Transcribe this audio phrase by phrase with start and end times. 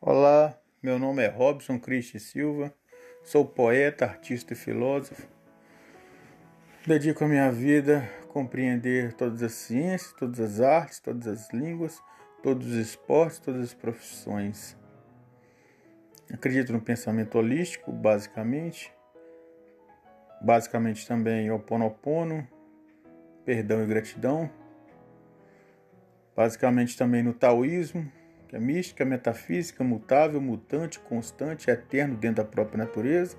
[0.00, 2.74] Olá, meu nome é Robson Cristi Silva,
[3.22, 5.28] sou poeta, artista e filósofo.
[6.86, 12.02] Dedico a minha vida a compreender todas as ciências, todas as artes, todas as línguas,
[12.42, 14.74] todos os esportes, todas as profissões.
[16.32, 18.90] Acredito no pensamento holístico, basicamente.
[20.40, 22.48] Basicamente também Ho Oponopono,
[23.44, 24.50] perdão e gratidão.
[26.34, 28.10] Basicamente também no taoísmo,
[28.50, 33.38] que é mística, metafísica, mutável, mutante, constante, eterno dentro da própria natureza.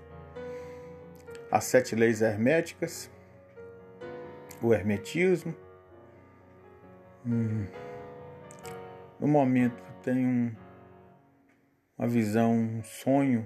[1.51, 3.11] As sete leis herméticas,
[4.61, 5.53] o hermetismo.
[7.25, 7.67] Hum.
[9.19, 10.55] No momento tenho um,
[11.97, 13.45] uma visão, um sonho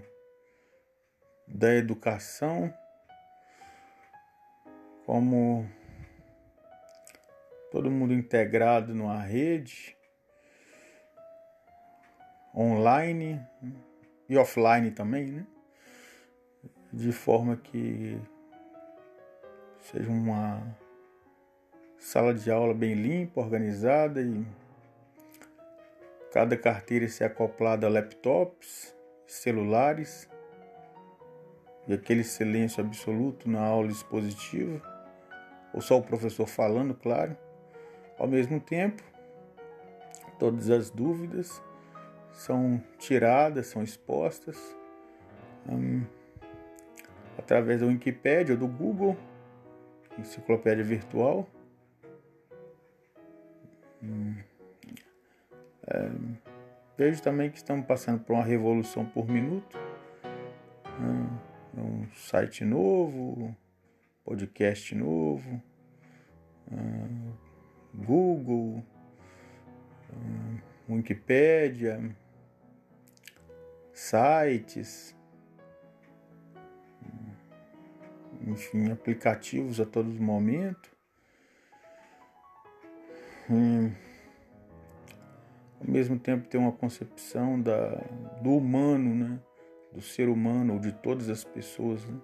[1.47, 2.71] da educação
[5.03, 5.67] como
[7.71, 9.95] todo mundo integrado numa rede
[12.55, 13.41] online
[14.29, 15.47] e offline também, né?
[16.91, 18.17] De forma que
[19.79, 20.61] seja uma
[21.99, 24.45] sala de aula bem limpa, organizada e
[26.31, 28.95] cada carteira ser acoplada a laptops,
[29.27, 30.29] celulares
[31.87, 34.81] e aquele silêncio absoluto na aula expositiva,
[35.73, 37.37] ou só o professor falando, claro.
[38.17, 39.03] Ao mesmo tempo,
[40.39, 41.61] todas as dúvidas
[42.35, 44.57] são tiradas, são expostas
[45.67, 46.03] hum,
[47.37, 49.17] através da Wikipédia ou do Google,
[50.19, 51.47] enciclopédia virtual.
[54.03, 54.35] Hum,
[55.87, 56.11] é,
[56.97, 59.79] vejo também que estamos passando por uma revolução por minuto.
[60.99, 61.37] Hum,
[61.77, 63.55] um site novo,
[64.23, 65.61] podcast novo.
[66.71, 67.31] Hum,
[67.93, 68.83] Google,
[70.13, 72.15] hum, Wikipédia,
[73.95, 75.15] sites,
[78.45, 80.93] enfim, aplicativos a todo momento.
[83.49, 83.91] Hum,
[85.79, 87.89] ao mesmo tempo ter uma concepção da,
[88.41, 89.39] do humano, né?
[89.93, 92.19] do ser humano ou de todas as pessoas né?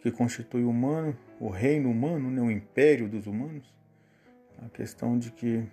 [0.00, 2.42] que constitui o humano, o reino humano, né?
[2.42, 3.72] o império dos humanos.
[4.64, 5.64] A questão de que,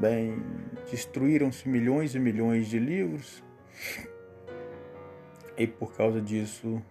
[0.00, 0.42] bem,
[0.90, 3.44] destruíram-se milhões e milhões de livros
[5.58, 6.82] e por causa disso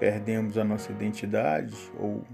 [0.00, 2.24] perdemos a nossa identidade ou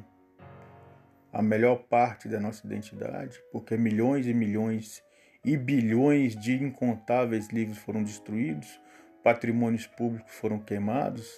[1.32, 5.02] a melhor parte da nossa identidade, porque milhões e milhões
[5.44, 8.80] e bilhões de incontáveis livros foram destruídos,
[9.24, 11.28] patrimônios públicos foram queimados.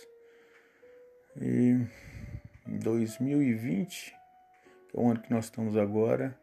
[1.40, 1.80] E
[2.68, 4.14] em 2020,
[4.90, 6.38] que é o ano que nós estamos agora,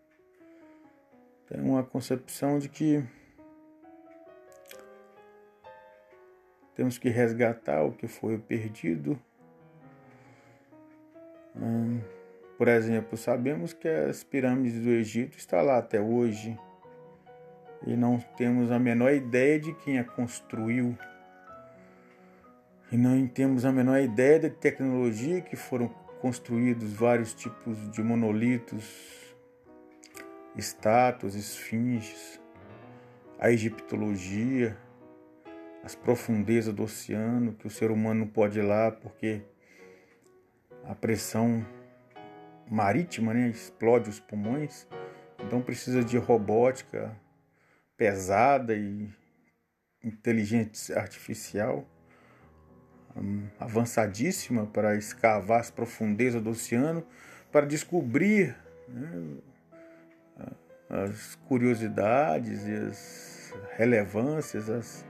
[1.53, 3.03] tem uma concepção de que
[6.73, 9.19] temos que resgatar o que foi perdido.
[11.55, 12.01] Hum,
[12.57, 16.57] por exemplo, sabemos que as pirâmides do Egito estão lá até hoje
[17.85, 20.97] e não temos a menor ideia de quem a construiu
[22.91, 25.87] e não temos a menor ideia da tecnologia que foram
[26.19, 29.22] construídos vários tipos de monolitos,
[30.55, 32.39] estátuas, esfinges,
[33.39, 34.77] a egiptologia,
[35.83, 39.41] as profundezas do oceano que o ser humano não pode ir lá porque
[40.85, 41.65] a pressão
[42.69, 44.87] marítima né, explode os pulmões,
[45.39, 47.15] então precisa de robótica
[47.97, 49.09] pesada e
[50.03, 51.87] inteligência artificial
[53.59, 57.05] avançadíssima para escavar as profundezas do oceano,
[57.51, 58.55] para descobrir
[58.87, 59.37] né,
[60.93, 65.05] as curiosidades e as relevâncias, as,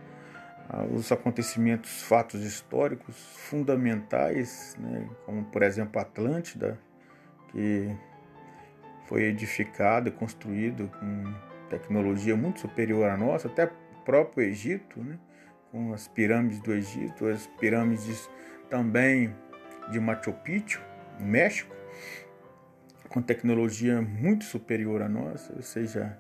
[0.92, 6.80] os acontecimentos, fatos históricos fundamentais, né, como por exemplo a Atlântida,
[7.52, 7.94] que
[9.08, 11.34] foi edificado e construído com
[11.70, 13.72] tecnologia muito superior à nossa, até o
[14.06, 15.20] próprio Egito, né?
[15.72, 18.30] com as pirâmides do Egito, as pirâmides
[18.70, 19.36] também
[19.92, 20.82] de Machu Picchu,
[21.20, 21.76] no México,
[23.14, 26.18] com tecnologia muito superior à nossa, ou seja,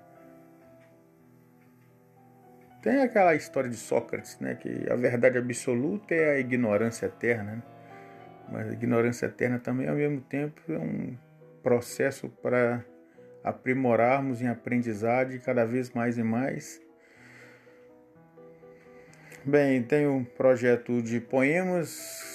[2.84, 7.63] tem aquela história de Sócrates, né, que a verdade absoluta é a ignorância eterna, né?
[8.51, 11.18] mas a ignorância eterna também ao mesmo tempo é um
[11.63, 12.86] processo para
[13.44, 16.80] aprimorarmos em aprendizagem cada vez mais e mais
[19.45, 22.32] Bem, tenho um projeto de poemas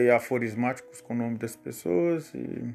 [0.00, 2.74] e aforismáticos com o nome das pessoas e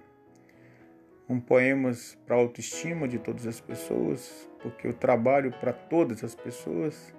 [1.27, 7.15] com poemas para autoestima de todas as pessoas, porque eu trabalho para todas as pessoas,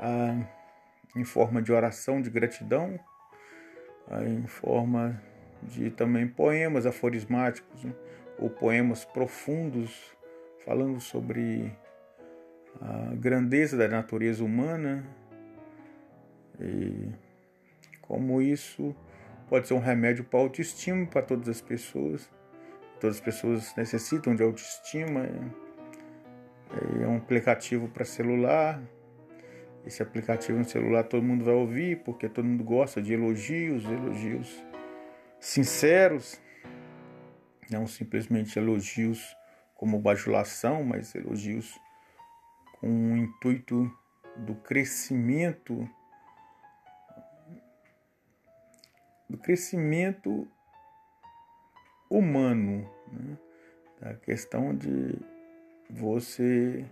[0.00, 0.44] ah,
[1.16, 2.98] em forma de oração de gratidão,
[4.10, 5.22] ah, em forma
[5.62, 7.92] de também poemas aforismáticos né,
[8.38, 10.16] ou poemas profundos
[10.64, 11.72] falando sobre
[12.80, 15.04] a grandeza da natureza humana.
[16.60, 17.08] E
[18.02, 18.94] como isso
[19.48, 22.30] pode ser um remédio para autoestima para todas as pessoas.
[23.00, 25.20] Todas as pessoas necessitam de autoestima.
[26.70, 28.80] É, é um aplicativo para celular.
[29.86, 34.62] Esse aplicativo no celular todo mundo vai ouvir, porque todo mundo gosta de elogios, elogios
[35.40, 36.40] sinceros,
[37.70, 39.34] não simplesmente elogios
[39.74, 41.78] como bajulação, mas elogios
[42.80, 43.90] com o intuito
[44.36, 45.88] do crescimento
[49.28, 50.46] do crescimento
[52.08, 53.36] humano, né?
[54.00, 55.18] da questão de
[55.90, 56.84] você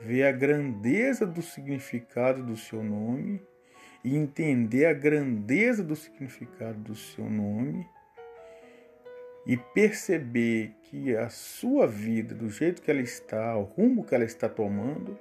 [0.00, 3.40] ver a grandeza do significado do seu nome
[4.04, 7.86] e entender a grandeza do significado do seu nome
[9.46, 14.24] e perceber que a sua vida, do jeito que ela está, o rumo que ela
[14.24, 15.18] está tomando,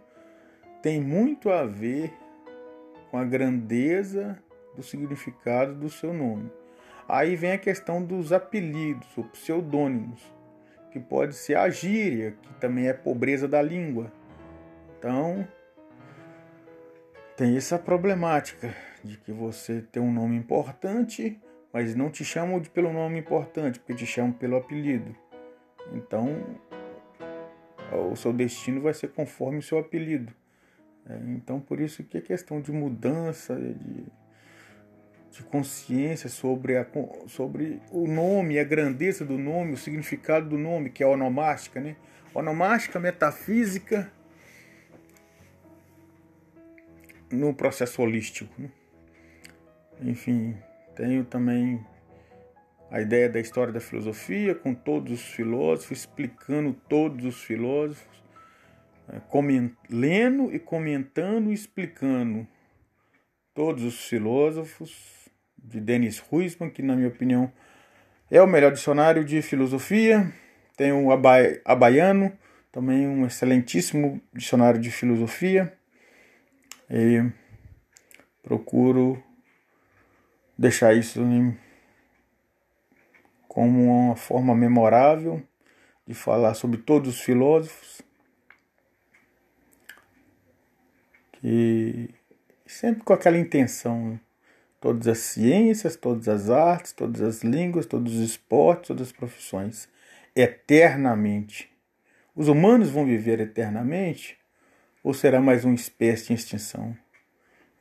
[0.82, 2.14] tem muito a ver
[3.10, 4.38] com a grandeza
[4.78, 6.50] do significado do seu nome.
[7.10, 10.22] Aí vem a questão dos apelidos ou pseudônimos,
[10.92, 14.12] que pode ser a gíria, que também é pobreza da língua.
[14.98, 15.48] Então,
[17.36, 21.40] tem essa problemática de que você tem um nome importante,
[21.74, 25.16] mas não te chamam pelo nome importante, porque te chamam pelo apelido.
[25.94, 26.44] Então,
[28.12, 30.34] o seu destino vai ser conforme o seu apelido.
[31.10, 34.06] É, então, por isso que é questão de mudança, de
[35.38, 36.88] de consciência sobre, a,
[37.28, 41.96] sobre o nome, a grandeza do nome, o significado do nome, que é onomástica, né?
[42.34, 44.12] Onomástica metafísica
[47.32, 48.52] no processo holístico.
[48.60, 48.72] Né?
[50.02, 50.58] Enfim,
[50.96, 51.86] tenho também
[52.90, 58.24] a ideia da história da filosofia, com todos os filósofos, explicando todos os filósofos,
[59.10, 59.22] é,
[59.88, 62.48] lendo e comentando e explicando
[63.54, 65.27] todos os filósofos,
[65.68, 67.52] de Dennis Huisman, que na minha opinião
[68.32, 70.32] é o melhor dicionário de filosofia.
[70.76, 72.32] Tem o Abaiano,
[72.72, 75.74] também um excelentíssimo dicionário de filosofia.
[76.90, 77.24] E
[78.42, 79.22] procuro
[80.58, 81.20] deixar isso
[83.48, 85.42] como uma forma memorável
[86.08, 88.02] de falar sobre todos os filósofos.
[91.34, 92.10] Que
[92.66, 94.20] sempre com aquela intenção
[94.80, 99.90] todas as ciências, todas as artes, todas as línguas, todos os esportes, todas as profissões,
[100.36, 101.70] eternamente.
[102.36, 104.38] Os humanos vão viver eternamente
[105.04, 106.96] ou será mais uma espécie em extinção?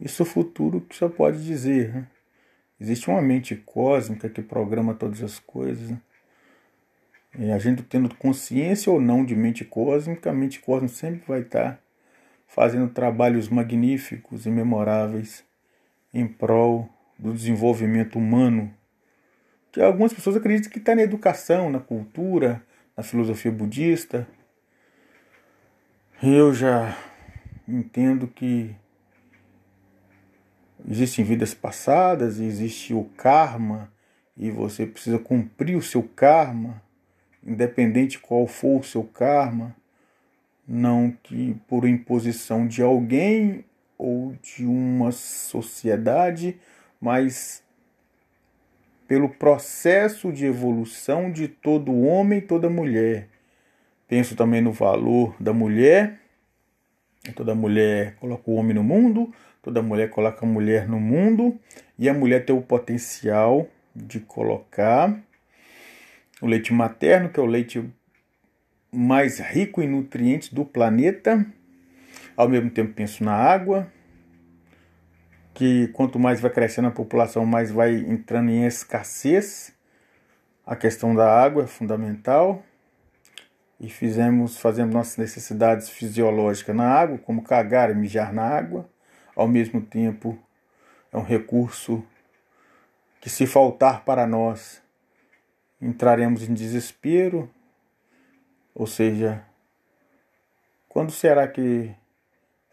[0.01, 1.95] Isso é o futuro que só pode dizer.
[1.95, 2.07] Né?
[2.81, 5.91] Existe uma mente cósmica que programa todas as coisas.
[5.91, 6.01] Né?
[7.39, 11.41] E a gente tendo consciência ou não de mente cósmica, a mente cósmica sempre vai
[11.41, 11.81] estar
[12.47, 15.45] fazendo trabalhos magníficos e memoráveis
[16.17, 18.73] em prol do desenvolvimento humano,
[19.71, 22.65] que algumas pessoas acreditam que está na educação, na cultura,
[22.97, 24.27] na filosofia budista.
[26.23, 26.97] Eu já
[27.69, 28.75] entendo que
[30.89, 33.93] existem vidas passadas, existe o karma
[34.35, 36.83] e você precisa cumprir o seu karma,
[37.45, 39.77] independente qual for o seu karma,
[40.67, 43.66] não que por imposição de alguém
[43.99, 46.59] ou de uma sociedade,
[47.01, 47.63] mas
[49.07, 53.29] pelo processo de evolução de todo homem e toda mulher.
[54.09, 56.21] Penso também no valor da mulher.
[57.35, 61.59] Toda mulher coloca o homem no mundo, toda mulher coloca a mulher no mundo,
[61.99, 65.21] e a mulher tem o potencial de colocar
[66.41, 67.83] o leite materno, que é o leite
[68.93, 71.45] mais rico em nutrientes do planeta,
[72.37, 73.91] ao mesmo tempo penso na água,
[75.55, 79.75] que quanto mais vai crescendo a população, mais vai entrando em escassez.
[80.67, 82.63] A questão da água é fundamental.
[83.81, 88.89] E fizemos, fazemos nossas necessidades fisiológicas na água, como cagar e mijar na água.
[89.35, 90.39] Ao mesmo tempo,
[91.13, 92.05] é um recurso
[93.21, 94.83] que, se faltar para nós,
[95.81, 97.51] entraremos em desespero.
[98.75, 99.43] Ou seja,
[100.89, 101.95] quando será que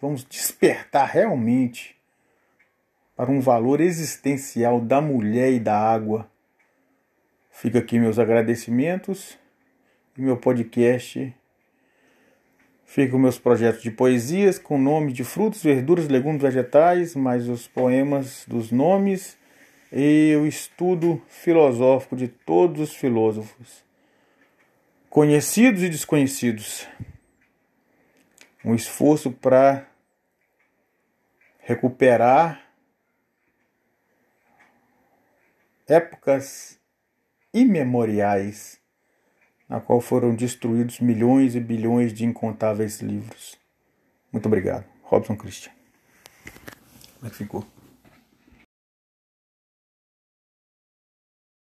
[0.04, 1.96] vamos despertar realmente
[3.16, 6.30] para um valor existencial da mulher e da água.
[7.50, 9.38] Fica aqui meus agradecimentos
[10.18, 11.34] e meu podcast.
[12.84, 18.44] Fica meus projetos de poesias com nome de frutos, verduras, legumes, vegetais, mais os poemas
[18.46, 19.38] dos nomes
[19.90, 23.86] e o estudo filosófico de todos os filósofos,
[25.10, 26.86] conhecidos e desconhecidos.
[28.66, 29.93] Um esforço para
[31.64, 32.62] recuperar
[35.88, 36.80] épocas
[37.54, 38.80] imemoriais,
[39.68, 43.58] na qual foram destruídos milhões e bilhões de incontáveis livros.
[44.32, 44.86] Muito obrigado.
[45.04, 45.72] Robson Christian.
[47.16, 47.66] Como é que ficou?